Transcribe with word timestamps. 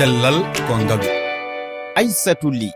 cellal 0.00 0.40
ko 0.64 0.74
ngaalu 0.80 1.08
aissatou 2.00 2.48
ly. 2.60 2.72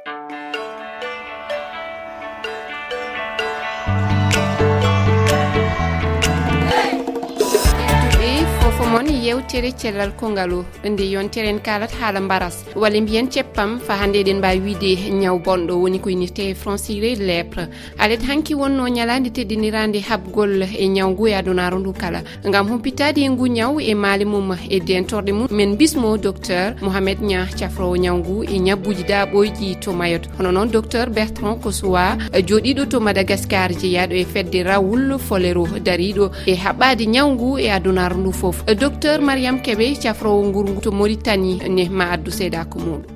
yewtere 9.27 9.73
cellal 9.73 10.13
kongal 10.17 10.65
nde 10.85 11.05
yontere 11.11 11.49
en 11.49 11.59
kalat 11.61 11.93
haala 12.01 12.21
mbaras. 12.21 12.65
Walla 12.77 13.01
mbiyen 13.01 13.31
ceppam 13.31 13.79
fa 13.81 13.97
hande 13.97 14.17
eɗen 14.23 14.39
mbawi 14.39 14.61
wiide 14.61 15.11
ñaw 15.11 15.39
bonɗo. 15.39 15.75
Woni 15.83 15.99
ko 16.01 16.09
unité 16.11 16.55
franciré 16.55 17.15
lépre 17.15 17.69
alet 17.99 18.23
hanki 18.29 18.55
wonno 18.55 18.89
ñalade 18.89 19.31
teddinirande 19.33 20.01
habgol 20.09 20.63
e 20.63 20.89
ñaw 20.89 21.11
ngu 21.11 21.29
e 21.29 21.35
adunaro 21.35 21.79
ndu 21.79 21.93
kala. 21.93 22.23
Gam 22.45 22.69
humpitade 22.69 23.19
e 23.21 23.31
ngu 23.31 23.47
ñaw 23.47 23.81
e 23.81 23.95
maali 23.95 24.25
mum 24.25 24.57
e 24.71 24.81
dentorde 24.81 25.33
mum 25.33 25.49
min 25.51 25.77
bismo 25.77 26.17
docteur 26.19 26.75
mouhamed 26.83 27.19
ña 27.21 27.47
cafrowo 27.59 27.97
ñaw 27.97 28.17
ngu 28.19 28.45
e 28.45 28.59
ñabbuji 28.59 29.05
daaɓoyji 29.09 29.77
to 29.81 29.93
mayot 29.93 30.23
hono 30.39 30.53
noon 30.53 30.71
docteur 30.71 31.11
bertrand 31.11 31.61
kosowa 31.63 32.17
joɗiɗo 32.49 32.87
to 32.89 33.01
madagascar 33.01 33.71
jeeyaɗo 33.73 34.15
e 34.15 34.25
fedde 34.25 34.63
rawul 34.63 35.19
folero 35.19 35.65
dariɗo 35.87 36.31
e 36.47 36.55
haɓɓade 36.55 37.05
ñaw 37.07 37.29
ngu 37.35 37.59
e 37.59 37.71
adunaro 37.71 38.17
ndu 38.17 38.33
foof 38.33 38.65
docteur 38.83 39.14
seur 39.15 39.23
mariame 39.23 39.61
keɓe 39.63 39.95
cafrowo 40.03 40.43
ngurgu 40.49 40.81
to 40.83 40.91
maritani 40.91 41.53
ne 41.77 41.85
ma 41.89 42.05
addu 42.15 42.31
seeɗa 42.39 42.61
ko 42.71 42.77
muɗum. 42.85 43.14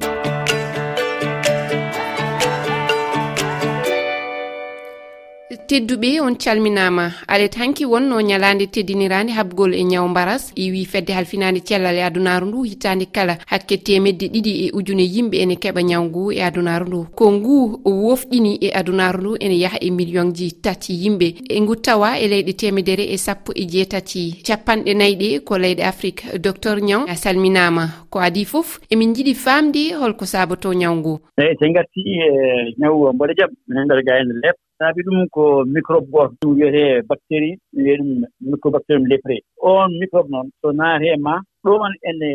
tedduɓe 5.68 6.20
on 6.20 6.34
calminama. 6.34 7.10
Alet 7.28 7.54
hanki 7.58 7.84
wonno 7.84 8.20
ñalande 8.20 8.66
teddinirade 8.72 9.30
habgol 9.36 9.74
e 9.74 9.84
ñaw 9.84 10.08
mbaras. 10.08 10.52
Iwi 10.56 10.84
fedde 10.86 11.12
halfinade 11.12 11.60
cellal 11.60 11.96
e 11.96 12.02
adunaru 12.02 12.46
ndu 12.46 12.62
hitande 12.62 13.06
kala 13.12 13.36
hakke 13.46 13.76
temedde 13.84 14.26
ɗiɗi 14.32 14.52
e 14.64 14.70
ujune 14.72 15.04
yimɓe 15.04 15.36
ene 15.42 15.54
keɓa 15.62 15.82
ñaw 15.82 16.04
ngu 16.04 16.32
e 16.32 16.40
adunaru 16.42 16.86
ndu. 16.86 17.06
Ko 17.14 17.32
ngu 17.32 17.80
wofɗini 17.84 18.58
e 18.62 18.68
adunaru 18.72 19.18
ndu 19.20 19.36
ene 19.40 19.56
yaaha 19.62 19.78
e 19.80 19.90
million 19.90 20.32
ji 20.32 20.52
tati 20.52 20.92
yimɓe. 21.02 21.28
E 21.48 21.60
ngu 21.60 21.76
tawa 21.76 22.18
e 22.18 22.26
leyɗe 22.28 22.52
temedere 22.56 23.04
e 23.04 23.16
sappo 23.18 23.52
e 23.54 23.64
jeetati. 23.66 24.40
Capanɗe 24.46 24.94
nayyi 24.94 25.16
ɗe 25.16 25.40
ko 25.44 25.58
leyɗe 25.58 25.82
afrique 25.82 26.38
docteur 26.38 26.80
ñaw 26.80 27.04
a 27.06 27.14
salminama. 27.14 27.84
Ko 28.10 28.18
adi 28.20 28.44
foof 28.44 28.80
emin 28.90 29.14
jiiɗi 29.14 29.34
famde 29.34 29.92
holko 30.00 30.24
sabato 30.24 30.72
ñaw 30.72 30.94
ngu 30.96 31.20
eyyi 31.36 31.56
sen 31.60 31.72
gatti 31.72 32.00
e 32.00 32.74
ñaw 32.80 33.12
mboɗo 33.12 33.32
jaam 33.38 33.50
minen 33.68 33.84
nder 33.84 34.02
ga 34.06 34.14
hen 34.18 34.32
saabi 34.78 35.02
ɗum 35.06 35.26
ko 35.34 35.64
microbe 35.64 36.06
goto 36.12 36.34
ɗum 36.40 36.54
wiyetee 36.56 37.02
bactérie 37.08 37.58
ɗum 37.72 37.82
wiyee 37.82 37.96
ɗum 37.98 38.10
microbactérium 38.50 39.06
lépré 39.10 39.36
oon 39.62 39.90
microbe 40.00 40.30
noon 40.30 40.50
so 40.60 40.72
naati 40.72 41.08
ma 41.16 41.32
maa 41.32 41.40
ɗoman 41.64 41.94
ene 42.08 42.28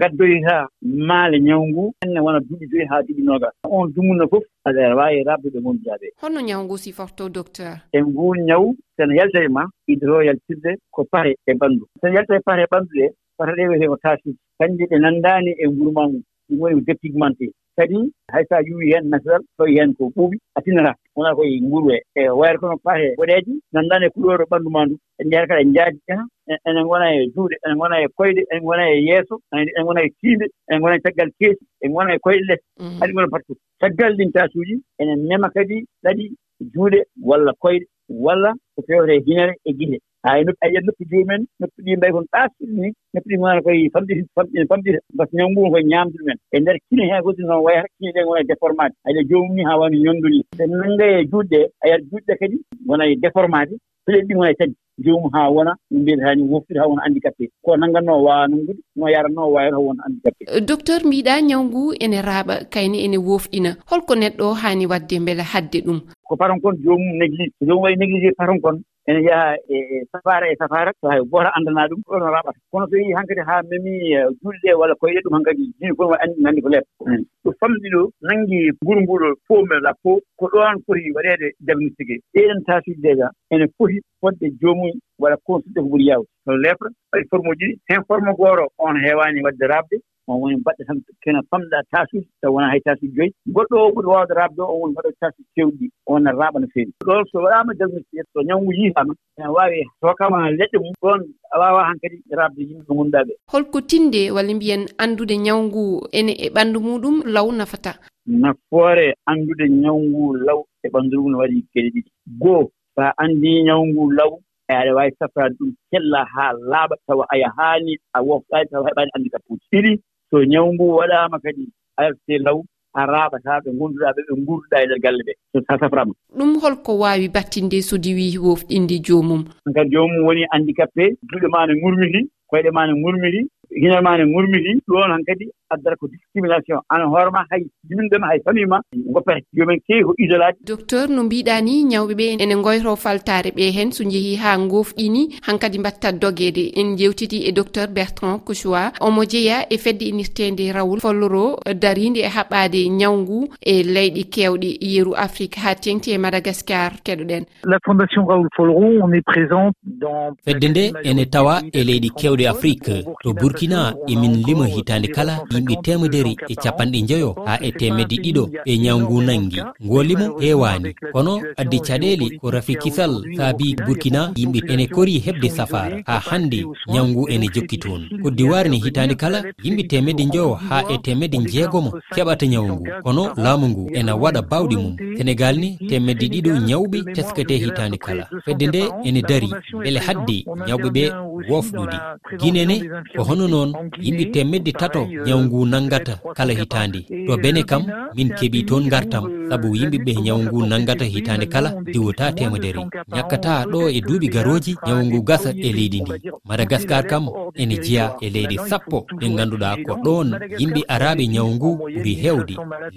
gaddoyta 0.00 0.68
maale 0.82 1.36
ñaw 1.40 1.62
ngu 1.68 1.84
enne 2.04 2.18
wona 2.24 2.40
duuɓi 2.40 2.66
joyi 2.70 2.86
haa 2.90 3.02
duuɓi 3.06 3.22
noogas 3.24 3.54
on 3.64 3.86
dumunna 3.94 4.26
fof 4.30 4.44
aɗa 4.68 4.94
waawi 4.98 5.24
raabde 5.26 5.48
ɗo 5.54 5.60
gonduɗaa 5.64 5.98
holno 6.22 6.40
ñaw 6.48 6.60
ngu 6.64 6.76
siforto 6.78 7.28
docteur? 7.28 7.74
E 7.92 7.98
ngu 8.02 8.34
ñaw 8.48 8.64
sene 8.96 9.12
yalta 9.18 9.38
e 9.44 9.48
maa 9.48 9.68
idoro 9.92 10.22
yaltirde 10.22 10.70
ko 10.94 11.04
pare 11.12 11.32
e 11.46 11.52
ɓanndu. 11.60 11.84
Sene 12.00 12.14
yalta 12.16 12.36
e 12.36 12.40
pare 12.46 12.62
e 12.62 12.70
ɓanndu 12.72 12.92
ɗe 12.98 13.06
pata 13.36 13.52
ɗe 13.56 13.68
wiyetee 13.68 13.88
ko 13.92 13.96
tasuji 14.02 14.38
kannje 14.58 14.84
ɗe 14.90 14.96
nanndaani 15.02 15.50
e 15.62 15.66
ngurmaa 15.68 16.06
ngu. 16.08 16.20
Ɗum 16.48 16.58
woni 16.60 16.74
ko 16.74 16.80
dépigmenté 16.86 17.46
kadi 17.76 17.98
hay 18.32 18.44
so 18.48 18.56
a 18.56 18.62
yuwi 18.68 18.92
heen 18.92 19.08
natural 19.10 19.42
toyi 19.56 19.78
heen 19.78 19.94
ko 19.94 20.04
ɓuuɓi 20.16 20.36
a 20.56 20.60
tinata 20.62 20.92
wona 21.16 21.34
koye 21.36 21.60
nguru 21.60 21.90
e 21.96 21.98
e 22.14 22.28
wayata 22.38 22.58
kono 22.60 22.76
pate 22.84 23.14
boɗeeji 23.18 23.52
nanndan 23.72 24.02
e 24.04 24.08
couleur 24.14 24.40
ɓanndu 24.50 24.70
ma 24.70 24.84
ndu. 24.86 24.96
En 25.20 25.26
njeyata 25.26 25.48
kadi 25.48 25.62
en 25.62 25.74
jaajjata 25.74 26.24
e 26.48 26.52
e, 26.52 26.56
enen 26.68 26.84
ngona 26.86 27.06
e 27.16 27.30
juuɗe 27.34 27.56
enen 27.64 27.76
ngona 27.76 27.96
e 28.04 28.06
koyɗe 28.18 28.42
enen 28.50 28.62
ngona 28.64 28.84
e 28.90 28.96
yeeso 29.08 29.34
enen 29.52 29.84
ngona 29.84 30.00
e 30.02 30.10
tiinde 30.20 30.46
enen 30.68 30.80
ngona 30.80 30.96
e 30.96 31.00
caggal 31.04 31.30
keesi 31.38 31.64
enen 31.82 31.92
ngona 31.92 32.14
e 32.14 32.18
koyɗe 32.24 32.42
less. 32.48 32.62
Mm-hmm. 32.80 32.98
Haɗi 33.00 33.12
ngona 33.12 33.32
partout 33.32 33.58
caggal 33.80 34.12
ɗin 34.18 34.32
tasuuji 34.32 34.74
enen 35.00 35.18
mema 35.28 35.48
kadi 35.50 35.76
ɗaɗi 36.04 36.24
juuɗe 36.72 37.00
walla 37.28 37.52
koyɗe. 37.62 37.84
walla 38.24 38.50
ko 38.74 38.80
fewte 38.86 39.14
hinere 39.26 39.54
e 39.68 39.72
gite 39.78 39.98
haa 40.24 40.42
noppi 40.46 40.62
a 40.64 40.68
yiyat 40.68 40.84
noppi 40.86 41.04
jomumen 41.10 41.42
noppi 41.60 41.78
ɗi 41.84 41.96
mbay 41.96 42.10
kon 42.14 42.26
ɗaasɗiɗi 42.32 42.74
ni 42.82 42.88
noppi 43.14 43.28
ɗi 43.30 43.36
gonaano 43.40 43.62
koye 43.64 43.88
famɗita 43.94 44.22
famɗita 44.36 44.66
famɗita 44.70 44.98
par 45.16 45.26
ce 45.26 45.30
que 45.30 45.36
ñawngu 45.38 45.70
koye 45.72 45.84
ñaamdu 45.92 46.16
ɗumen 46.18 46.38
e 46.54 46.56
ndeer 46.60 46.78
kine 46.88 47.02
hee 47.10 47.22
goɗɗi 47.24 47.42
noon 47.48 47.62
wayi 47.66 47.80
kine 47.98 48.10
ɗe 48.14 48.20
ngona 48.24 48.40
e 48.40 48.48
déformade 48.50 48.94
aɗa 49.08 49.20
joomum 49.28 49.54
ni 49.56 49.62
haa 49.68 49.78
wano 49.80 49.96
ñonndu 50.04 50.28
ni 50.34 50.40
so 50.56 50.62
nannga 50.66 51.04
e 51.16 51.24
juuɗɗe 51.30 51.58
ɗee 51.58 51.66
a 51.82 51.84
yiyat 51.88 52.02
juuɗɗe 52.10 52.26
ɗe 52.28 52.34
kadi 52.40 52.56
ngona 52.86 53.04
e 53.10 53.14
déformade 53.22 53.72
pileɗe 54.04 54.26
ɗi 54.28 54.34
ngona 54.34 54.50
e 54.50 54.54
tadi 54.60 54.74
joomum 55.04 55.30
haa 55.32 55.48
wona 55.56 55.72
no 55.90 56.00
mbiyetaani 56.00 56.42
woftude 56.52 56.78
haa 56.80 56.86
wona 56.90 57.02
handicapé 57.04 57.44
ko 57.64 57.76
nanngatnoo 57.76 58.22
wawanongude 58.26 58.80
no 58.96 59.08
yaratnoo 59.14 59.52
wayata 59.52 59.76
haa 59.76 59.86
wona 59.86 60.02
handicapé 60.04 60.42
euh, 60.48 60.60
docteur 60.68 61.00
mbiɗa 61.06 61.40
ñaw 61.48 61.62
ngu 61.64 61.82
ene 62.04 62.18
raaɓa 62.28 62.54
kayne 62.72 62.98
ene 63.04 63.18
wofɗina 63.18 63.70
holko 63.90 64.14
neɗɗo 64.14 64.44
o 64.50 64.54
haani 64.62 64.86
waɗde 64.86 65.20
mbele 65.20 65.42
hadde 65.52 65.78
ɗum. 65.86 65.98
Ko 66.28 66.36
paton 66.36 66.60
kon 66.60 66.76
joomum 66.84 67.12
néglige 67.20 67.52
so 67.58 67.66
joomum 67.66 67.82
waɗi 67.84 67.96
néglige 68.00 68.30
paton 68.38 68.60
kon 68.60 68.76
ene 69.06 69.20
yaha 69.28 69.56
e, 69.68 69.76
e 69.76 70.04
safara 70.12 70.46
e 70.52 70.56
safara 70.56 70.92
so 71.00 71.08
hay 71.08 71.20
goto 71.20 71.50
anndanaa 71.56 71.88
ɗum 71.90 72.02
ɗo 72.06 72.18
no 72.18 72.26
raɓata. 72.30 72.58
Kono 72.70 72.86
so 72.90 72.96
yii 72.96 73.12
han 73.16 73.26
kadi 73.26 73.40
haa 73.40 73.62
memii 73.70 74.14
e 74.14 74.20
julɗe 74.42 74.74
walla 74.80 74.94
koye 74.94 75.18
ɗum 75.24 75.34
han 75.34 75.42
kadi 75.42 75.72
dini 75.78 75.96
kono 75.96 76.14
anndi 76.22 76.42
nanndi 76.42 76.62
ko 76.62 76.68
leeb 76.68 76.84
hmm. 77.04 77.22
ɗo 77.44 77.50
famɗi 77.60 77.88
ɗo 77.94 78.02
nanngi 78.22 78.58
nguru 78.82 79.00
nguɗo 79.02 79.28
fo 79.46 79.54
mel 79.66 79.82
la 79.82 79.92
fo 80.02 80.20
ko 80.38 80.46
ɗon 80.52 80.82
foti 80.86 81.10
waɗeede 81.16 81.46
diagnostiqué. 81.66 82.16
Ɗeɗen 82.34 82.64
taasiji 82.66 83.00
déjà 83.02 83.26
ene 83.50 83.66
foti 83.76 83.98
fodde 84.20 84.46
joomumen 84.60 84.94
waɗa 85.18 85.36
consulté 85.46 85.80
ko 85.82 85.88
ɓuri 85.90 86.04
yaawde. 86.08 86.28
No 86.46 86.52
lefra 86.56 86.88
waɗi 87.12 87.24
forme 87.30 87.48
uji 87.50 87.66
ɗi 87.66 87.78
hen 87.88 88.04
forme 88.06 88.30
gooro 88.38 88.68
on 88.78 88.94
heewaani 89.02 89.42
waɗde 89.42 89.66
raabde 89.66 89.96
on 90.32 90.40
woni 90.42 90.56
mbaɗɗe 90.56 90.82
tan 90.86 90.98
kene 91.22 91.40
famɗa 91.50 91.78
tasuji 91.92 92.28
taw 92.40 92.52
wona 92.54 92.68
hay 92.72 92.80
tasuji 92.80 93.12
joyi 93.16 93.30
goɗɗo 93.54 93.76
o 93.86 93.92
ɓuri 93.94 94.08
wawde 94.14 94.32
raabde 94.34 94.60
o 94.62 94.66
on 94.72 94.80
woni 94.80 94.92
mbaɗo 94.92 95.10
tasuji 95.20 95.48
kewɗi 95.56 95.86
on 96.06 96.24
raaɓa 96.24 96.58
no 96.60 96.66
feewi. 96.74 96.92
Ɗon 97.06 97.24
so 97.30 97.38
waɗama 97.44 97.74
diagnostique 97.78 98.24
so 98.32 98.40
ñawngu 98.48 98.72
yiitama 98.72 99.12
ene 99.38 99.48
wawi 99.56 99.78
hokkama 100.02 100.50
leɗɗe 100.58 100.78
mum. 100.82 100.94
Ɗon 101.02 101.20
a 101.52 101.58
wawa 101.58 101.84
han 101.88 101.98
kadi 102.02 102.16
raabde 102.38 102.60
yimɓe 102.68 102.84
ɓe 102.88 102.94
gonɗa 102.96 103.20
ɓe 103.26 103.32
holko 103.52 103.80
tinde 103.80 104.30
walla 104.34 104.54
mbiyen 104.54 104.82
andude 104.98 105.36
ñawngu 105.46 105.84
ene 106.12 106.32
e 106.44 106.48
ɓanndu 106.54 106.78
muɗum 106.80 107.16
law 107.34 107.46
nafata? 107.52 107.92
Nafoore 108.26 109.14
andude 109.26 109.64
ñawngu 109.68 110.34
law 110.46 110.60
e 110.84 110.88
ɓanndu 110.88 111.16
ɗum 111.22 111.30
no 111.32 111.38
waɗi 111.38 111.64
geɗe 111.74 111.88
ɗiɗi. 111.94 112.10
Goo 112.40 112.70
so 112.94 113.02
a 113.02 113.12
anndi 113.22 113.62
ñawngu 113.64 114.10
law 114.12 114.32
e 114.68 114.72
aɗa 114.74 114.94
waawi 114.96 115.12
safraade 115.18 115.54
ɗum 115.58 115.70
kella 115.90 116.24
haa 116.34 116.52
laaɓa 116.70 116.96
tawa 117.06 117.24
aya 117.32 117.48
haani 117.56 117.92
a 118.12 118.18
wofɗaani 118.22 118.68
tawa 118.70 118.88
heɓaani 118.88 119.10
anndi 119.14 119.30
kappuuji 119.30 119.64
ɗiɗi 119.72 119.92
so 120.32 120.38
ñaw 120.52 120.66
ngu 120.72 120.84
waɗaama 120.98 121.36
kadi 121.44 121.64
arte 121.96 122.34
law 122.46 122.58
a 122.94 123.02
raaɓataa 123.12 123.60
ɓe 123.64 123.70
ngonnduɗaa 123.76 124.12
ɓe 124.16 124.22
ɓe 124.28 124.32
nguurɗaa 124.40 124.80
e 124.82 124.86
ndeer 124.86 125.00
galle 125.04 125.22
ɗee 125.26 125.36
so 125.52 125.58
sa 125.66 125.74
saframa. 125.80 126.12
Ɗum 126.38 126.50
holko 126.62 126.92
waawi 127.02 127.28
battinde 127.28 127.78
so 127.82 127.96
sodii 127.96 128.38
wofɗinde 128.46 128.96
joomum. 129.06 129.42
Kadi 129.76 129.90
joomum 129.94 130.24
woni 130.26 130.42
handicapé 130.52 131.04
juuɗe 131.28 131.48
maa 131.54 131.66
ne 131.66 131.74
ŋurmiti 131.82 132.20
koyɗe 132.50 132.70
maa 132.76 132.86
ne 132.86 132.92
ŋurmiti 133.02 133.40
hine 133.80 134.00
maa 134.06 134.16
ne 134.18 134.24
ŋurmiti 134.24 134.72
ɗoon 134.88 135.10
han 135.12 135.24
kadi 135.28 135.44
addata 135.72 135.96
ko 135.96 136.06
discrimination. 136.08 136.78
An 136.90 137.02
hoorema 137.12 137.44
hay 137.50 137.62
jiminɗo 137.88 138.16
hay 138.28 138.40
famille 138.44 138.66
ma 138.66 138.80
goppete 139.14 139.46
yomin 139.52 139.80
keewi 139.86 140.04
ko 140.04 140.14
isolade 140.18 140.56
docteur 140.66 141.08
no 141.08 141.22
mbiɗa 141.24 141.60
ni 141.62 141.84
ñawɓe 141.84 142.14
ɓe 142.20 142.26
ene 142.42 142.54
goyto 142.62 142.96
faltare 142.96 143.50
ɓe 143.56 143.70
hen 143.76 143.92
so 143.92 144.04
jeehi 144.04 144.36
ha 144.36 144.56
gofɗini 144.58 145.22
hankkadi 145.46 145.78
mbattat 145.78 146.14
dogede 146.22 146.64
en 146.80 146.96
jewtiti 146.96 147.38
e 147.48 147.52
docteur 147.52 147.88
bertrand 147.88 148.40
couchoa 148.46 148.92
omo 149.00 149.24
jeeya 149.24 149.66
e 149.70 149.78
fedde 149.78 150.04
inirtede 150.08 150.72
rawol 150.72 151.00
folloro 151.00 151.58
daride 151.74 152.20
e 152.20 152.28
haɓɓade 152.28 152.80
ñawgu 153.00 153.48
e 153.60 153.82
leyɗi 153.82 154.24
kewɗe 154.34 154.70
yeeru 154.80 155.14
afrique. 155.16 155.56
Ha 155.62 155.74
tengti 155.74 156.12
e 156.12 156.18
madagascar 156.18 156.92
keɗoɗen. 157.04 157.44
La 157.64 157.78
fondation 157.84 158.26
raoul 158.26 158.48
folro 158.56 158.74
on 159.02 159.12
est 159.12 159.22
présente 159.22 159.74
dans 159.84 160.34
fedde 160.44 160.64
nde 160.70 160.84
ene 161.04 161.24
tawa 161.30 161.60
e 161.72 161.84
leyɗi 161.84 162.10
kewɗe 162.20 162.46
afrique. 162.48 163.04
To 163.22 163.32
burkina 163.34 163.94
emin 164.08 164.34
lima 164.46 164.66
hitande 164.66 165.08
kala 165.08 165.34
yimɓe 165.62 165.82
temedere 165.82 166.36
e 166.48 166.54
capanɗe 166.54 167.00
jeeyo 167.08 167.34
ha 167.46 167.58
e 167.60 167.70
temedde 167.72 168.16
ɗiɗo 168.24 168.44
e 168.64 168.78
ñawngu 168.78 169.22
nangi. 169.22 169.60
Ngolimo 169.84 170.26
hewani 170.40 170.94
kono 171.12 171.40
addi 171.56 171.78
caɗele 171.86 172.26
ko 172.40 172.50
rafi 172.50 172.74
kisal 172.82 173.12
saabi 173.36 173.76
burkina 173.86 174.32
yimɓe 174.36 174.60
ene 174.72 174.86
kori 174.86 175.18
heɓde 175.26 175.48
safara 175.56 175.96
ha 176.06 176.18
hande 176.28 176.58
ñawngu 176.92 177.28
ene 177.28 177.46
jokki 177.54 177.78
toon. 177.78 178.02
Koddi 178.22 178.44
warni 178.44 178.78
hitande 178.84 179.14
kala 179.14 179.42
yimɓe 179.64 179.82
temedde 179.90 180.24
jeeyo 180.32 180.54
ha 180.68 180.84
e 180.94 180.98
temedde 180.98 181.38
jeegomo 181.52 181.90
keɓata 182.14 182.46
ñawu 182.46 182.68
ngu 182.72 182.84
kono 183.04 183.22
laamu 183.36 183.68
ngu 183.68 183.90
ene 183.94 184.12
waɗa 184.12 184.42
bawɗe 184.50 184.76
mum. 184.76 184.96
Sénégal 185.18 185.56
ni 185.58 185.76
temedde 185.88 186.26
ɗiɗo 186.32 186.50
ñawɓe 186.68 186.98
teskete 187.14 187.54
hitande 187.62 187.96
kala. 187.98 188.28
Fedde 188.44 188.66
nde 188.66 188.80
ene 189.04 189.20
dari 189.22 189.50
beele 189.82 190.00
hadde 190.06 190.36
ñawɓe 190.66 190.88
ɓe 190.96 191.04
wofɗude 191.50 191.96
guinene 192.40 192.76
ko 193.16 193.22
hono 193.28 193.48
noon 193.48 193.70
yimɓe 194.04 194.24
temedde 194.32 194.72
tato 194.72 195.02
ñawu 195.26 195.41
ñawu 195.42 195.48
ngu 195.48 195.66
nanggata 195.66 196.18
kala 196.36 196.52
hitande. 196.52 197.00
To 197.26 197.36
bene 197.36 197.62
kam 197.62 197.82
min 198.14 198.28
keeɓi 198.38 198.64
toon 198.68 198.88
gartam 198.88 199.24
saabu 199.48 199.74
yimɓeɓe 199.76 200.12
ñawu 200.24 200.42
ngu 200.44 200.66
nanggata 200.66 201.04
hitande 201.04 201.46
kala 201.46 201.70
diwota 201.92 202.32
temedere. 202.32 202.80
Ñakkata 203.14 203.64
ɗo 203.72 203.88
e 203.90 204.00
duuɓi 204.00 204.28
garoji 204.34 204.72
ñawu 204.86 205.02
ngu 205.06 205.22
gasa 205.22 205.50
e 205.56 205.72
leydi 205.72 206.00
ndi. 206.00 206.12
Madagascar 206.48 207.06
kam 207.06 207.28
ene 207.54 207.76
jeeya 207.84 208.14
e 208.20 208.30
leydi 208.30 208.56
sappo. 208.68 209.06
Ɗe 209.20 209.26
ganduɗa 209.36 209.76
ko 209.86 209.92
ɗon 210.04 210.28
yimɓe 210.58 210.80
araɓe 210.88 211.26
ñawu 211.34 211.50
ngu 211.56 211.70
ɓuuri 211.78 212.14
hewde 212.22 212.54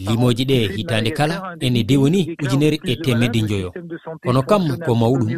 limoji 0.08 0.44
ɗe 0.46 0.58
hitande 0.76 1.10
kala 1.12 1.36
ene 1.60 1.84
dewoni 1.84 2.36
ujunere 2.44 2.78
e 2.86 2.96
temedde 2.96 3.40
joyo 3.50 3.72
kono 4.24 4.42
kam 4.44 4.64
ko 4.86 4.92
mawɗum 4.96 5.30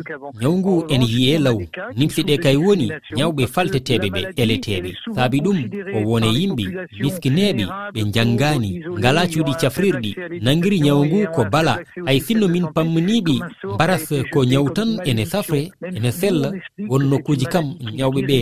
ñawu 0.42 0.56
ngu 0.57 0.74
ene 0.89 1.06
yiye 1.06 1.39
law. 1.39 1.57
Nimsiɗe 1.98 2.38
kay 2.44 2.56
woni 2.56 2.92
ñawɓe 3.18 3.44
falteteɓe 3.53 4.07
ɓe 4.15 4.21
eleteɓe. 4.42 4.89
Saabi 5.15 5.39
ɗum 5.42 5.57
ko 5.94 6.00
wone 6.10 6.27
yimɓe 6.39 6.63
miskineɓe 7.02 7.64
ɓe 7.94 8.02
janngani 8.14 8.70
ngala 9.00 9.22
cuuɗi 9.32 9.54
cafrirɗi 9.62 10.12
nangiri 10.42 10.80
ñawu 10.86 11.06
ngu 11.06 11.20
ko 11.36 11.42
bala 11.54 11.74
hay 12.06 12.20
sinno 12.20 12.48
min 12.48 12.66
pamminiɓe 12.76 13.36
mbaras 13.74 14.08
ko 14.32 14.40
ñawu 14.46 14.70
tan 14.78 14.90
ene 15.10 15.26
safre 15.26 15.62
ene 15.96 16.12
sella 16.12 16.50
won 16.90 17.04
nokkuji 17.10 17.46
kam 17.54 17.66
ñawɓe 17.98 18.22
ɓe 18.30 18.38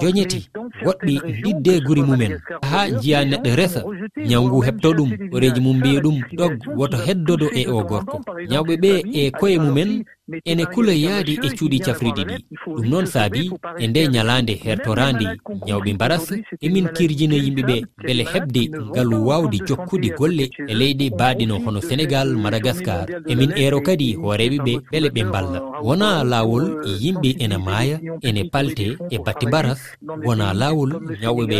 joñeti 0.00 0.40
goɗɗi 0.84 1.14
didde 1.42 1.72
guri 1.86 2.02
mumen. 2.02 2.32
Ha 2.70 2.80
jiya 3.00 3.24
neɗɗo 3.24 3.50
resa 3.56 3.80
ñawu 4.28 4.46
ngu 4.48 4.58
heɓto 4.66 4.88
ɗum 4.98 5.10
oreji 5.34 5.60
mum 5.60 5.76
mbiya 5.78 6.00
ɗum 6.00 6.16
ɗog 6.38 6.52
woto 6.78 6.96
heddodo 7.06 7.46
e 7.60 7.62
o 7.66 7.82
gorko. 7.88 8.16
Ñawɓe 8.50 8.74
ɓe 8.82 8.90
e 9.20 9.30
koye 9.30 9.58
mumen 9.58 10.04
ene 10.44 10.64
kula 10.66 10.92
yaadi 10.92 11.34
e 11.46 11.48
cuuɗi 11.56 11.78
cafriɗi 11.86 12.22
ɗi. 12.28 12.34
Ɗum 12.76 12.86
noon 12.90 13.06
saabi 13.06 13.50
e 13.82 13.86
nde 13.86 14.00
ñalaande 14.14 14.54
hertorandi 14.64 15.26
ñawɓe 15.66 15.90
mbaras 15.94 16.26
emin 16.60 16.88
kirjina 16.96 17.36
yimɓeɓe 17.44 17.76
beele 18.04 18.24
heɓde 18.32 18.62
ngalu 18.90 19.16
wawde 19.28 19.58
jokkude 19.68 20.08
golle 20.18 20.44
e 20.70 20.72
leyɗe 20.80 21.06
baaɗino 21.18 21.54
hono 21.64 21.80
sénégal 21.80 22.28
madagascar. 22.36 23.06
Emin 23.28 23.52
eero 23.56 23.80
kadi 23.80 24.14
hooreɓe 24.14 24.58
ɓe 24.66 24.74
beele 24.90 25.08
ɓe 25.14 25.22
mballa. 25.24 25.58
Wona 25.86 26.24
laawol 26.24 26.64
yimɓe 27.02 27.30
ene 27.44 27.56
maaya 27.66 27.96
ene 28.22 28.42
palte 28.52 28.86
e 29.10 29.16
batti 29.24 29.46
mbaras. 29.46 29.80
Wona 30.26 30.54
laawol 30.54 30.90
ñawɓeɓe 31.22 31.58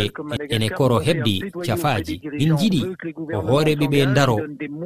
ene 0.53 0.67
koro 0.69 0.97
heɓde 0.99 1.33
cafaaji. 1.65 2.15
Min 2.39 2.51
jiɗi 2.59 2.81
ko 3.31 3.39
hooreɓe 3.47 3.85
ɓe 3.93 3.99
ndaro 4.11 4.37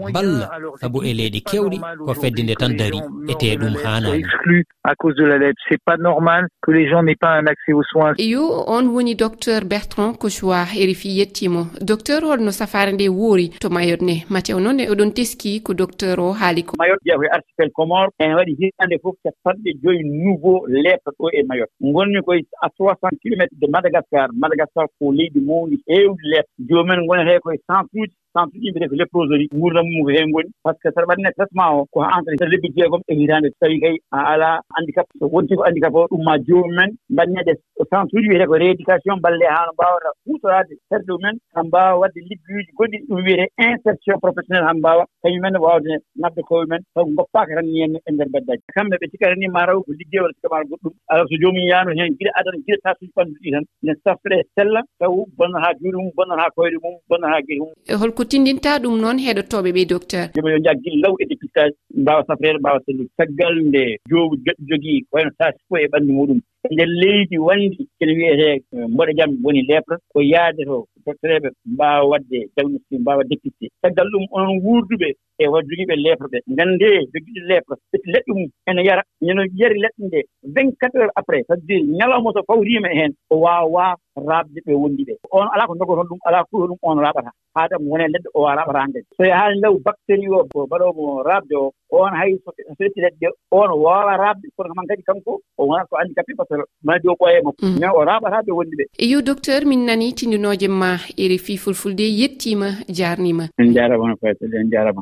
mballa 0.09 0.49
sabu 0.81 1.03
e 1.03 1.11
leyɗe 1.13 1.39
kewɗe 1.49 1.77
ko 2.05 2.13
fedde 2.13 2.41
nde 2.43 2.55
tan 2.55 2.73
dari 2.77 2.99
ete 3.31 3.55
ɗum 3.59 3.75
exclus 4.13 4.65
à 4.83 4.95
cause 4.95 5.15
de 5.15 5.25
la 5.25 5.38
lèpre 5.38 5.59
c'est 5.69 5.81
pas 5.83 5.97
normal 5.97 6.47
que 6.62 6.71
les 6.71 6.89
gens 6.89 7.03
n'aient 7.03 7.15
pas 7.15 7.33
un 7.38 7.45
accès 7.45 7.74
aux 7.74 7.83
soins. 7.83 8.13
Yo 8.18 8.63
on 8.68 8.88
woni 8.88 9.15
docteur 9.15 9.62
bertrand 9.65 10.13
kochoa 10.13 10.65
erifi 10.75 11.09
yettimo. 11.19 11.68
Docteur 11.81 12.24
holno 12.24 12.51
safare 12.51 12.91
nde 12.94 13.07
woori? 13.09 13.50
To 13.59 13.69
mayot 13.69 14.01
ne. 14.01 14.24
Matew 14.29 14.59
noon 14.59 14.79
e 14.79 14.89
oɗon 14.89 15.12
teski 15.13 15.62
ko 15.62 15.74
docteur 15.74 16.19
o 16.19 16.31
haali 16.33 16.63
ko. 16.63 16.75
Mayot 16.79 17.00
ƴeew 17.06 17.18
koye 17.18 17.29
article 17.31 17.71
comore. 17.74 18.09
En 18.19 18.35
waɗi 18.35 18.56
hitande 18.59 19.00
fof 19.01 19.15
capanɗe 19.24 19.75
joyi 19.83 20.03
nouveau 20.03 20.65
lèpre 20.68 21.12
ɗo 21.19 21.30
e 21.33 21.44
mayot 21.47 21.69
gonmi 21.81 22.21
koye 22.23 22.45
à 22.62 22.69
soixante 22.77 23.19
kilométre 23.21 23.56
de 23.62 23.68
madagascar. 23.68 24.27
Madagascar 24.33 24.88
ko 25.00 25.12
leydi 25.12 25.39
mawdi 25.39 25.81
heewdi 25.88 26.23
lèpre 26.33 26.50
joomumen 26.69 27.06
gonete 27.07 27.39
koye 27.41 27.59
centre 27.68 27.89
uji 27.94 28.13
sans 28.37 28.49
so 28.53 28.57
yimɓe 28.61 28.79
te 28.79 28.87
ko 28.89 28.95
léproserie 28.95 29.49
gurdam 29.51 29.85
mum 29.91 30.05
ko 30.05 30.11
heen 30.15 30.29
ngoni 30.29 30.49
par 30.63 30.73
ce 30.75 30.79
que 30.83 30.89
saɗa 30.93 31.07
waɗane 31.09 31.31
traitement 31.37 31.69
o 31.77 31.85
ko 31.91 32.03
entre 32.03 32.45
lebbi 32.51 32.69
jeegom 32.75 33.01
e 33.07 33.13
hitande 33.19 33.47
so 33.49 33.57
tawii 33.61 33.79
kay 33.83 33.95
a 34.11 34.19
alaa 34.33 34.61
handicap. 34.75 35.07
So 35.19 35.25
wonti 35.33 35.55
ko 35.55 35.63
handicap 35.67 35.95
o 35.95 36.07
ɗum 36.11 36.23
ma 36.27 36.33
joomumen 36.47 36.91
mbaɗneeɗe 37.09 37.53
sans 37.89 38.09
uji 38.13 38.29
wiyete 38.29 38.45
ko 38.49 38.55
rééducation 38.63 39.17
balle 39.25 39.45
haa 39.55 39.71
mbawata 39.73 39.73
mbaawata 39.73 40.09
huutoraade 40.25 40.73
terɗe 40.89 41.11
mumen 41.13 41.35
ha 41.55 41.63
mbawa 41.63 41.99
waɗde 42.01 42.19
ligguuji 42.29 42.71
goɗɗi 42.77 42.97
ɗum 43.07 43.19
wiyete 43.25 43.45
insertion 43.65 44.19
professionnel 44.25 44.65
haa 44.67 44.77
mbawa 44.79 45.03
kañumen 45.23 45.57
wawde 45.65 45.91
nabde 46.21 46.41
koye 46.47 46.65
men 46.69 46.81
taw 46.93 47.05
goppaka 47.17 47.55
tan 47.57 47.65
nienne 47.65 47.97
e 48.07 48.11
ndeer 48.11 48.29
beddaji 48.33 48.63
kamɓe 48.75 48.95
ɓe 49.01 49.05
cikkata 49.11 49.35
ni 49.35 49.47
ma 49.47 49.65
raw 49.65 49.79
ko 49.85 49.91
liggey 49.99 50.21
walla 50.21 50.33
cikkamaaro 50.37 50.67
goɗɗum 50.71 50.93
alors 51.09 51.27
so 51.29 51.35
joomum 51.41 51.65
yaano 51.71 51.91
heen 51.97 52.15
giɗa 52.19 52.31
adana 52.39 52.57
giɗa 52.65 52.77
tasuji 52.83 53.11
ɓanndu 53.17 53.37
ɗi 53.43 53.49
tan 53.51 53.65
ne 53.83 53.93
safre 54.03 54.37
sella 54.55 54.81
taw 54.99 55.13
bonnata 55.37 55.63
haa 55.65 55.77
juuɗe 55.79 55.97
mum 55.97 56.11
bonnata 56.17 56.53
koyɗe 56.55 56.77
mum 56.83 56.95
bonnata 57.09 57.33
haa 57.33 57.45
geri 57.47 57.59
mum. 57.59 57.73
Holko 58.01 58.23
tindinta 58.29 58.79
ɗum 58.83 58.95
noon 59.01 59.18
heɗotoɓe 59.25 59.69
ɓe 59.75 59.85
docteur. 59.94 60.25
Yoɓe 60.35 60.50
yo 60.53 60.59
jaggil 60.65 60.95
law 61.03 61.13
e 61.21 61.25
dépistage 61.29 61.75
mbawa 62.01 62.24
safrede 62.27 62.59
mbawa 62.59 62.79
sellude. 62.85 63.09
Caggal 63.18 63.56
nde 63.68 63.83
jowu 64.09 64.35
gaɗɗi 64.45 64.63
jogii 64.69 65.06
wayno 65.12 65.31
sasifo 65.38 65.75
e 65.77 65.88
ɓanndu 65.91 66.12
muɗum. 66.18 66.39
E 66.69 66.74
nder 66.74 66.89
leydi 67.01 67.38
wandi 67.38 67.88
kene 68.00 68.12
wiyete 68.18 68.50
eh, 68.74 68.88
mboɗo 68.91 69.12
jam 69.18 69.31
woni 69.44 69.62
lepre 69.69 69.95
ko 70.12 70.19
yaade 70.21 70.62
to 70.69 70.88
doctereeɓe 71.06 71.50
mbawa 71.74 72.03
waɗde 72.12 72.38
diagnostique 72.56 73.00
mbawa 73.01 73.24
dépisté. 73.29 73.65
Caggal 73.81 74.07
ɗum 74.13 74.25
onon 74.31 74.59
wuurduɓe 74.63 75.09
e 75.39 75.47
wa 75.47 75.59
jogiiɓe 75.68 75.95
lepre 76.06 76.27
ɓe. 76.33 76.39
Ngannde 76.51 76.88
jogiiɗe 77.13 77.41
lepre 77.50 77.75
ɓeti 77.91 78.07
leɗɗe 78.13 78.31
mum 78.35 78.50
ene 78.69 78.81
yara. 78.88 79.03
Ñano 79.25 79.41
yari 79.59 79.80
leɗɗe 79.83 80.01
nde 80.07 80.19
vingt 80.44 80.73
quatre 80.80 80.97
heures 81.00 81.12
après 81.15 81.44
ça 81.47 81.56
veut 81.56 81.62
dire 81.68 81.81
ñalawma 81.97 82.31
so 82.33 82.41
fawriima 82.47 82.89
e 82.91 82.97
heen 83.00 83.13
o 83.30 83.35
waawaa 83.45 83.95
raabde 84.27 84.59
ɓe 84.65 84.73
wondi 84.73 85.03
ɓe. 85.07 85.13
On 85.31 85.47
alaa 85.53 85.67
ko 85.67 85.75
ndogoton 85.75 86.07
ɗum 86.09 86.19
alaa 86.25 86.43
kuuro 86.49 86.67
ɗum 86.67 86.77
on 86.81 86.99
raaɓata. 86.99 87.31
Haa 87.55 87.67
tam 87.69 87.87
wone 87.87 88.07
leɗɗo 88.13 88.29
o 88.33 88.47
raɓata 88.47 88.87
nde 88.87 88.99
so 89.17 89.23
yahaani 89.23 89.61
law 89.61 89.75
bactérie 89.85 90.29
o 90.29 90.45
ko 90.51 90.65
mbaɗoomo 90.65 91.23
raabde 91.23 91.55
o 91.55 91.73
on 91.91 92.13
hay 92.19 92.37
so 92.43 92.51
etti 92.85 93.01
leɗɗe 93.01 93.27
ɗe 93.27 93.27
on 93.51 93.71
waawa 93.83 94.17
raabde. 94.17 94.47
Kono 94.55 94.73
man 94.75 94.87
kadi 94.87 95.03
kanko 95.03 95.41
o 95.57 95.65
wonata 95.65 95.87
ko 95.89 95.97
handicapé 95.97 96.33
par 96.37 96.45
ce 96.49 96.55
que 96.55 96.63
maladie 96.83 97.07
mm. 97.09 97.13
o 97.13 97.17
ɓooye 97.19 97.41
makko 97.43 97.65
mais 97.79 97.91
o 97.95 98.01
raaɓataa 98.05 98.45
ɓe 98.45 98.51
wondi 98.51 98.75
ɓe. 98.79 98.85
Yo 98.99 99.21
docteur 99.21 99.65
min 99.65 99.85
nani 99.85 100.13
tindinooje 100.13 100.67
ma 100.67 100.97
eri 101.17 101.37
fii 101.37 101.57
fulfulde 101.57 102.05
yettiima 102.21 102.69
jaarniima. 102.89 103.49
En 103.59 103.73
jaarama 103.73 104.07
no 104.09 104.15
faytode 104.21 104.55
en 104.55 104.69
jaarama 104.71 105.01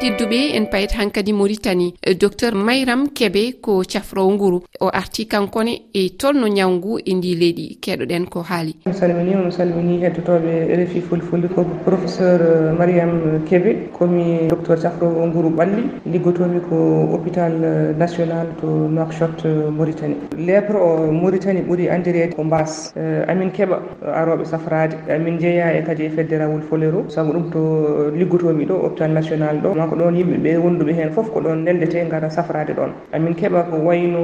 tedduɓe 0.00 0.56
en 0.56 0.64
payit 0.72 0.92
hankkadi 0.96 1.32
maritani 1.32 1.94
eh, 2.02 2.14
docteur 2.16 2.54
mayram 2.54 3.08
keɓe 3.08 3.60
ko 3.60 3.82
cafrowo 3.84 4.30
nguru. 4.32 4.58
O 4.80 4.88
arti 4.88 5.26
kankone 5.26 5.72
e 5.92 6.08
tolno 6.16 6.46
ñawgu 6.48 7.00
e 7.04 7.12
ndi 7.14 7.34
leydi 7.34 7.76
keɗoɗen 7.82 8.24
ko 8.30 8.40
haali. 8.40 8.74
Mi 8.86 8.94
salmini 8.94 9.34
mi 9.36 9.52
salmini 9.52 10.00
heddotoɓe 10.02 10.74
refi 10.78 11.00
fulfulde 11.02 11.48
ko 11.54 11.64
professeur 11.84 12.40
eh, 12.40 12.72
mariame 12.78 13.44
keɓe 13.44 13.90
komi 13.92 14.48
docteur 14.48 14.78
cafrowo 14.80 15.26
nguru 15.26 15.50
ɓalli 15.50 15.82
liggotomi 16.06 16.60
ko 16.70 16.76
hôpital 17.12 17.52
eh, 17.62 17.94
national 17.98 18.46
to 18.58 18.66
nouakchot 18.88 19.44
mauritanie. 19.76 20.16
Lèpre 20.38 20.76
o 20.80 21.12
mauritanie 21.12 21.60
ɓuuri 21.62 21.90
andirede 21.90 22.32
ko 22.34 22.44
mbas. 22.44 22.94
Amin 23.28 23.50
keɓa 23.50 23.76
aroɓe 24.14 24.44
safrade. 24.46 24.96
Amin 25.10 25.38
jeeya 25.38 25.76
e 25.76 25.82
kadi 25.84 26.04
e 26.04 26.08
fedderawol 26.10 26.62
folero. 26.62 27.04
Saabu 27.10 27.32
ɗum 27.32 27.50
to 27.52 28.10
liggotomi 28.16 28.64
ɗo 28.64 28.80
hôpital 28.88 29.12
national 29.12 29.60
ɗo. 29.60 29.89
ko 29.90 29.96
ɗon 29.96 30.14
yimɓeɓe 30.16 30.56
wonduɓe 30.62 30.92
hen 30.94 31.10
foof 31.10 31.30
ko 31.32 31.40
ɗon 31.40 31.62
ndendete 31.62 32.06
gara 32.08 32.30
safrade 32.30 32.70
ɗon. 32.72 32.90
Amin 33.12 33.34
keeɓa 33.34 33.62
ko 33.70 33.76
wayno 33.84 34.20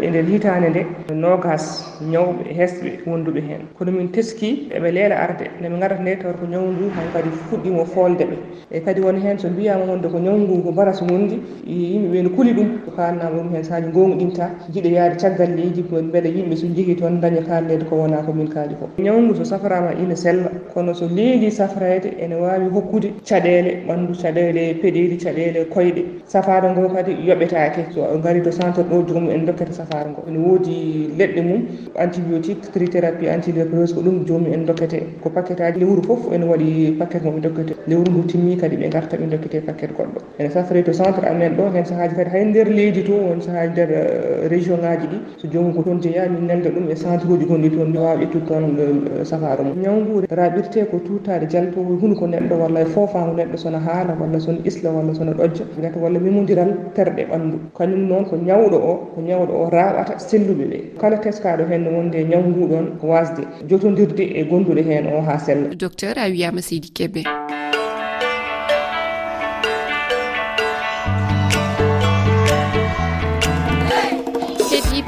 e 0.00 0.08
nder 0.08 0.24
hitande 0.24 0.68
nde 0.70 0.82
nogas 1.14 1.98
ñawɓe 2.10 2.54
hesɓe 2.58 2.90
wonduɓe 3.06 3.40
hen. 3.40 3.60
Kono 3.78 3.90
min 3.92 4.08
teski 4.12 4.68
eɓe 4.76 4.90
leela 4.92 5.16
arde 5.18 5.50
ndeɓe 5.60 5.78
garata 5.80 6.02
nde 6.02 6.16
tawata 6.22 6.38
ko 6.38 6.46
ñaw 6.46 6.62
ndu 6.70 6.84
hay 6.94 7.06
kadi 7.12 7.30
fuɗɗimo 7.50 7.84
folde 7.84 8.24
ɓe. 8.24 8.36
E 8.70 8.80
kadi 8.80 9.00
won 9.00 9.16
hen 9.20 9.38
so 9.38 9.48
mbiyama 9.48 9.84
wonde 9.84 10.06
ko 10.08 10.18
ñaw 10.18 10.36
ndu 10.38 10.62
ko 10.62 10.70
baras 10.72 11.02
wondi 11.02 11.40
yimɓeɓe 11.66 12.22
ne 12.22 12.28
kuuli 12.28 12.52
ɗum 12.54 12.68
ko 12.84 12.90
kalnama 12.96 13.36
ɗum 13.36 13.52
hen 13.54 13.64
saji 13.64 13.90
gongu 13.90 14.14
ɗinta 14.18 14.50
jiiɗa 14.72 14.88
yaade 14.88 15.16
caggal 15.18 15.50
leydi 15.56 15.82
beele 16.12 16.28
yimɓe 16.30 16.56
so 16.56 16.66
jeehi 16.66 16.94
toon 16.96 17.18
daña 17.20 17.42
kallede 17.42 17.84
ko 17.88 17.96
wona 17.96 18.22
komin 18.22 18.48
kaali 18.48 18.74
ko. 18.78 18.88
Ñaw 18.98 19.18
ndu 19.20 19.34
so 19.34 19.44
saframa 19.44 19.92
ina 19.98 20.14
sella 20.16 20.48
kono 20.72 20.94
so 20.94 21.06
leeli 21.08 21.50
safrede 21.50 22.14
ene 22.20 22.34
wawi 22.34 22.68
hokkude 22.70 23.12
caɗele 23.26 23.82
ɓandu 23.88 24.14
caɗele 24.14 24.70
e 24.70 24.74
heediri 24.92 25.16
caɗele 25.16 25.64
koyɗe. 25.70 26.02
Safaro 26.26 26.70
ngo 26.70 26.88
kadi 26.94 27.12
yoɓetake. 27.26 27.92
So 27.94 28.18
gari 28.22 28.42
to 28.42 28.50
centre 28.52 28.82
ɗo 28.84 29.06
jomum 29.06 29.30
en 29.30 29.46
dokkata 29.46 29.72
safaro 29.72 30.10
ngo. 30.10 30.22
Ene 30.28 30.38
woodi 30.38 31.08
leɗɗe 31.18 31.42
mum 31.42 31.66
antibiotique 31.98 32.70
trithérapie 32.72 33.28
antiléprose 33.30 33.94
ko 33.94 34.00
ɗum 34.00 34.26
jomum 34.26 34.52
en 34.52 34.64
dokkete 34.66 35.02
ko 35.22 35.30
paquet 35.30 35.60
aji 35.60 35.80
lewru 35.80 36.02
foof 36.02 36.32
ene 36.32 36.44
waɗi 36.44 36.96
paquet 36.98 37.22
ngomo 37.22 37.40
dokkete. 37.40 37.74
Lewru 37.88 38.10
ndu 38.10 38.22
timmi 38.26 38.56
kadi 38.56 38.76
ɓe 38.76 38.88
garta 38.90 39.16
ɓe 39.16 39.26
dokkete 39.30 39.60
paquet 39.66 39.90
goɗɗo. 39.96 40.20
Ene 40.38 40.50
safre 40.50 40.82
to 40.84 40.92
centre 40.92 41.24
amen 41.26 41.56
ɗo 41.56 41.72
hen 41.72 41.84
sahaji 41.84 42.14
kadi 42.14 42.30
hay 42.30 42.44
nder 42.44 42.66
leydi 42.68 43.02
to 43.04 43.12
won 43.12 43.40
sahaji 43.40 43.70
nder 43.72 43.90
eh, 43.90 44.48
région 44.48 44.78
ngaji 44.78 45.06
ɗi. 45.06 45.18
So 45.38 45.48
jomum 45.48 45.74
ko 45.74 45.82
toon 45.82 46.00
jeeya 46.00 46.28
min 46.28 46.46
nelda 46.46 46.70
ɗum 46.70 46.90
e 46.90 46.94
centre 46.96 47.26
uji 47.28 47.44
gonɗi 47.46 47.70
toon 47.70 47.90
mi 47.92 47.98
wawa 47.98 48.16
ƴettude 48.20 48.46
toon 48.46 48.64
eh, 48.78 49.24
safaro 49.24 49.64
mum. 49.64 49.78
Ñawgu 49.82 50.24
raɓirte 50.30 50.86
ko 50.90 50.98
tutade 50.98 51.46
jaltowo 51.48 51.96
hunde 52.00 52.16
ko 52.18 52.26
neɗɗo 52.26 52.54
walla 52.58 52.80
e 52.80 52.84
foofango 52.84 53.34
neɗɗo 53.36 53.56
sona 53.56 53.78
haala 53.78 54.16
walla 54.20 54.38
son 54.40 54.58
islam 54.82 54.96
walla 54.96 55.14
sono 55.14 55.32
ɗojja 55.32 55.64
gata 55.80 55.98
walla 56.00 56.18
memodiral 56.18 56.74
terɗe 56.94 57.24
ɓanndu 57.30 57.56
kañum 57.78 58.08
noon 58.08 58.24
ko 58.24 58.36
ñawɗo 58.36 58.76
o 58.76 58.94
ko 59.14 59.20
ñawɗo 59.20 59.52
o 59.52 59.70
raɓata 59.70 60.18
selluɓe 60.18 60.64
ɓe. 60.70 60.78
Kala 61.00 61.16
teskaɗo 61.18 61.64
hen 61.70 61.84
no 61.84 61.90
wonde 61.90 62.16
e 62.18 62.24
ñaw 62.24 62.42
nguɗon 62.42 62.98
wasde. 63.02 63.42
Jotodirde 63.68 64.22
e 64.22 64.44
gonduɗo 64.44 64.82
hen 64.82 65.06
o 65.06 65.20
ha 65.22 65.38
sella. 65.38 65.74
Docteur 65.74 66.18
a 66.18 66.26
wiyama 66.28 66.60
seydi 66.62 66.88
keɓe 66.90 67.22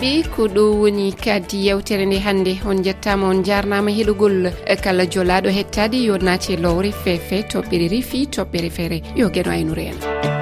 musidɓe 0.04 0.28
ko 0.36 0.48
ɗo 0.48 0.62
woni 0.80 1.12
kadi 1.12 1.66
yewtere 1.66 2.04
nde 2.06 2.18
hannde. 2.18 2.60
On 2.66 2.82
jettama 2.82 3.26
on 3.28 3.42
jarnama 3.44 3.90
heɗugol. 3.90 4.52
E 4.66 4.76
kala 4.76 5.04
jolaɗo 5.06 5.48
hettade 5.50 5.96
yo 5.96 6.18
naati 6.18 6.52
e 6.52 6.56
lowre 6.56 6.92
feefe 6.92 7.42
toɓɓere 7.50 7.88
rifi 7.88 8.26
toɓɓere 8.26 8.70
feere. 8.70 9.02
Yo 9.16 9.28
gueno 9.30 9.50
aynore 9.50 9.84
en. 9.90 10.33